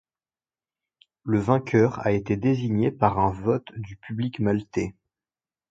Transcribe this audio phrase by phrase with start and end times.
[1.23, 4.95] Le vainqueur a été désigné par un vote du public maltais.